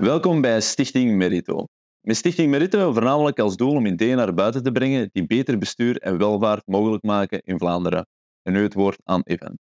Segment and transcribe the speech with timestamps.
[0.00, 1.64] Welkom bij Stichting Merito.
[2.00, 5.26] Met Stichting Merito hebben we voornamelijk als doel om ideeën naar buiten te brengen die
[5.26, 8.06] beter bestuur en welvaart mogelijk maken in Vlaanderen.
[8.42, 9.58] En nu het woord aan Evan.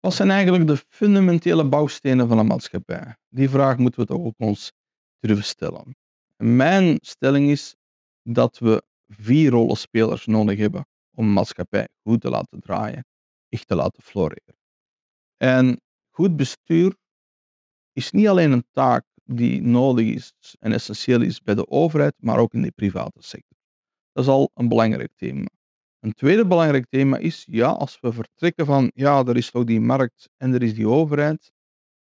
[0.00, 3.16] Wat zijn eigenlijk de fundamentele bouwstenen van een maatschappij?
[3.28, 4.72] Die vraag moeten we toch ook ons
[5.20, 5.96] durven stellen.
[6.36, 7.74] Mijn stelling is
[8.22, 10.86] dat we vier rollenspelers nodig hebben
[11.16, 13.04] om een maatschappij goed te laten draaien,
[13.48, 14.56] echt te laten floreren.
[15.36, 16.96] En goed bestuur
[17.92, 22.38] is niet alleen een taak die nodig is en essentieel is bij de overheid, maar
[22.38, 23.58] ook in de private sector.
[24.12, 25.46] Dat is al een belangrijk thema.
[26.00, 29.80] Een tweede belangrijk thema is, ja, als we vertrekken van, ja, er is toch die
[29.80, 31.52] markt en er is die overheid,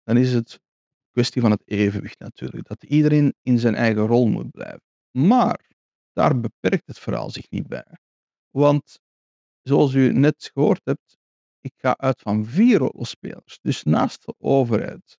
[0.03, 0.61] dan is het
[1.11, 2.69] kwestie van het evenwicht natuurlijk.
[2.69, 4.83] Dat iedereen in zijn eigen rol moet blijven.
[5.11, 5.71] Maar
[6.13, 7.99] daar beperkt het verhaal zich niet bij.
[8.51, 8.99] Want,
[9.63, 11.19] zoals u net gehoord hebt,
[11.61, 13.59] ik ga uit van vier rollenspelers.
[13.63, 15.19] Dus naast de overheid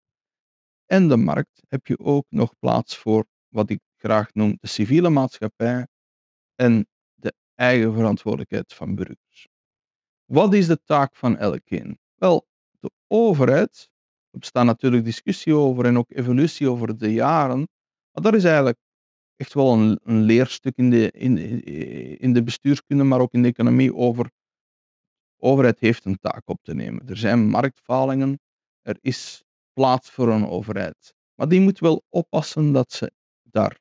[0.94, 5.10] en de markt heb je ook nog plaats voor wat ik graag noem de civiele
[5.10, 5.88] maatschappij
[6.56, 9.48] en de eigen verantwoordelijkheid van burgers.
[10.26, 12.00] Wat is de taak van elkeen?
[12.16, 12.48] Wel,
[12.80, 13.90] de overheid,
[14.30, 17.68] er bestaat natuurlijk discussie over en ook evolutie over de jaren,
[18.12, 18.78] maar dat is eigenlijk
[19.36, 21.38] echt wel een, een leerstuk in de, in,
[22.18, 24.32] in de bestuurskunde, maar ook in de economie over de
[25.38, 27.08] overheid heeft een taak op te nemen.
[27.08, 28.40] Er zijn marktfalingen,
[28.82, 29.43] er is
[29.74, 31.14] plaats voor een overheid.
[31.36, 33.80] Maar die moet wel oppassen dat ze daar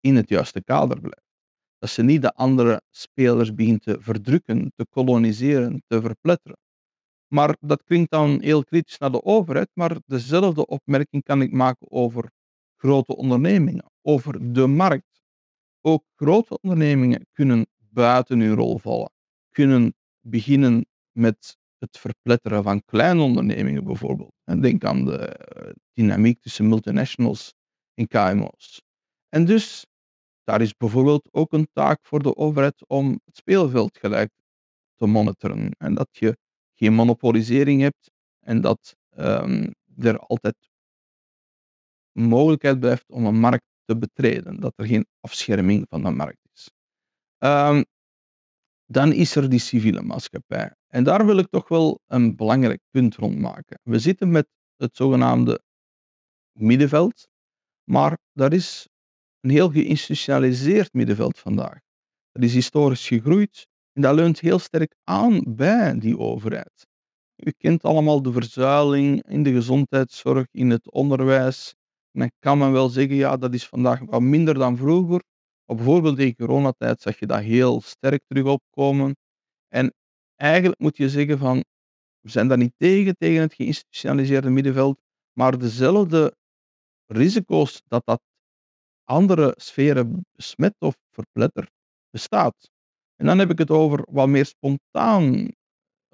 [0.00, 1.28] in het juiste kader blijft.
[1.78, 6.58] Dat ze niet de andere spelers begint te verdrukken, te koloniseren, te verpletteren.
[7.32, 11.90] Maar dat klinkt dan heel kritisch naar de overheid, maar dezelfde opmerking kan ik maken
[11.90, 12.30] over
[12.76, 15.22] grote ondernemingen, over de markt.
[15.80, 19.10] Ook grote ondernemingen kunnen buiten hun rol vallen,
[19.50, 24.32] kunnen beginnen met het verpletteren van kleine ondernemingen bijvoorbeeld.
[24.44, 27.54] En denk aan de eh, dynamiek tussen multinationals
[27.94, 28.82] en KMO's.
[29.28, 29.86] En dus,
[30.44, 34.30] daar is bijvoorbeeld ook een taak voor de overheid om het speelveld gelijk
[34.94, 35.70] te monitoren.
[35.78, 36.36] En dat je
[36.74, 40.56] geen monopolisering hebt en dat um, er altijd
[42.12, 44.60] mogelijkheid blijft om een markt te betreden.
[44.60, 46.70] Dat er geen afscherming van de markt is.
[47.38, 47.84] Um,
[48.90, 50.74] dan is er die civiele maatschappij.
[50.88, 53.78] En daar wil ik toch wel een belangrijk punt rond maken.
[53.82, 55.62] We zitten met het zogenaamde
[56.52, 57.28] middenveld,
[57.84, 58.88] maar dat is
[59.40, 61.78] een heel geïnstitutionaliseerd middenveld vandaag.
[62.32, 66.86] Dat is historisch gegroeid en dat leunt heel sterk aan bij die overheid.
[67.36, 71.74] U kent allemaal de verzuiling in de gezondheidszorg, in het onderwijs.
[72.12, 75.22] En dan kan men wel zeggen, ja, dat is vandaag wat minder dan vroeger.
[75.70, 79.16] Maar bijvoorbeeld in coronatijd zag je dat heel sterk terug opkomen.
[79.68, 79.94] En
[80.36, 81.64] eigenlijk moet je zeggen van,
[82.20, 85.00] we zijn daar niet tegen, tegen het geïnstitutionaliseerde middenveld,
[85.32, 86.36] maar dezelfde
[87.06, 88.22] risico's dat dat
[89.04, 91.70] andere sferen besmet of verplettert,
[92.10, 92.70] bestaat.
[93.16, 95.48] En dan heb ik het over wat meer spontaan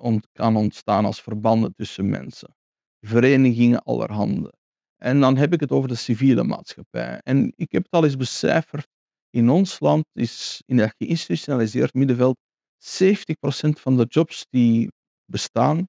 [0.00, 2.54] ont kan ontstaan als verbanden tussen mensen.
[3.00, 4.52] Verenigingen allerhande.
[4.96, 7.20] En dan heb ik het over de civiele maatschappij.
[7.22, 8.94] En ik heb het al eens becijferd.
[9.36, 12.36] In ons land is in dat geïnstitutionaliseerd middenveld
[12.78, 14.88] 70% van de jobs die
[15.24, 15.88] bestaan,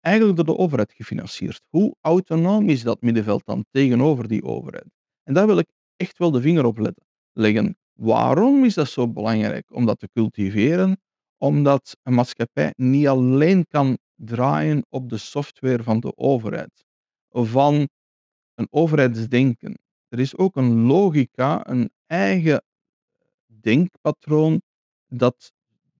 [0.00, 1.60] eigenlijk door de overheid gefinancierd.
[1.68, 4.86] Hoe autonoom is dat middenveld dan tegenover die overheid?
[5.22, 5.66] En daar wil ik
[5.96, 6.94] echt wel de vinger op
[7.32, 7.76] leggen.
[7.92, 11.00] Waarom is dat zo belangrijk om dat te cultiveren?
[11.36, 16.84] Omdat een maatschappij niet alleen kan draaien op de software van de overheid,
[17.30, 17.88] van
[18.54, 19.78] een overheidsdenken.
[20.08, 22.62] Er is ook een logica, een eigen
[23.64, 24.62] denkpatroon
[25.06, 25.52] dat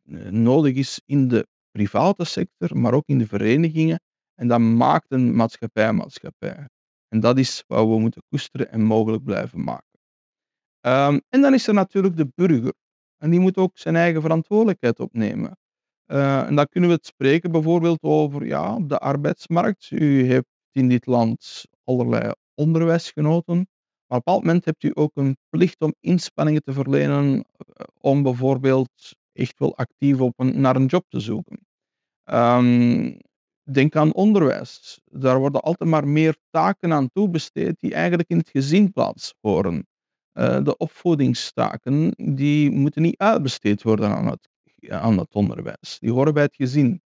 [0.04, 4.00] eh, nodig is in de private sector, maar ook in de verenigingen.
[4.34, 6.68] En dat maakt een maatschappij maatschappij.
[7.08, 9.98] En dat is wat we moeten koesteren en mogelijk blijven maken.
[10.80, 12.74] Um, en dan is er natuurlijk de burger.
[13.18, 15.56] En die moet ook zijn eigen verantwoordelijkheid opnemen.
[16.06, 19.90] Uh, en dan kunnen we het spreken bijvoorbeeld over ja, de arbeidsmarkt.
[19.90, 23.68] U heeft in dit land allerlei onderwijs genoten.
[24.06, 27.84] Maar op een bepaald moment hebt u ook een plicht om inspanningen te verlenen eh,
[28.00, 31.58] om bijvoorbeeld echt wel actief op een, naar een job te zoeken.
[32.24, 33.18] Um,
[33.62, 35.00] denk aan onderwijs.
[35.04, 39.86] Daar worden altijd maar meer taken aan toebesteed die eigenlijk in het gezin plaats horen.
[40.38, 44.48] Uh, de opvoedingstaken die moeten niet uitbesteed worden aan het,
[44.88, 45.98] aan onderwijs.
[45.98, 47.02] Die horen bij het gezin.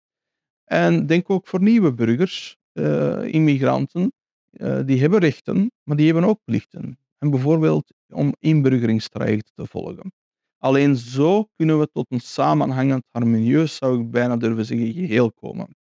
[0.65, 4.13] En denk ook voor nieuwe burgers, uh, immigranten,
[4.59, 6.99] uh, die hebben rechten, maar die hebben ook plichten.
[7.19, 10.13] En bijvoorbeeld om inburgeringstrajecten te volgen.
[10.59, 15.77] Alleen zo kunnen we tot een samenhangend, harmonieus, zou ik bijna durven zeggen, geheel komen.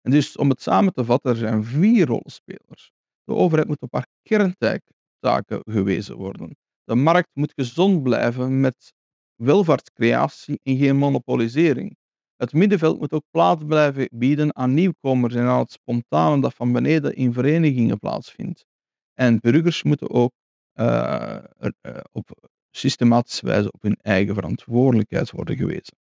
[0.00, 2.92] En dus om het samen te vatten, er zijn vier rolspelers.
[3.24, 6.56] De overheid moet op haar kerntaken gewezen worden.
[6.84, 8.92] De markt moet gezond blijven met
[9.34, 11.96] welvaartscreatie en geen monopolisering.
[12.36, 16.72] Het middenveld moet ook plaats blijven bieden aan nieuwkomers en aan het spontane dat van
[16.72, 18.64] beneden in verenigingen plaatsvindt.
[19.14, 20.32] En burgers moeten ook
[20.74, 21.38] uh,
[22.12, 25.96] op systematische wijze op hun eigen verantwoordelijkheid worden gewezen.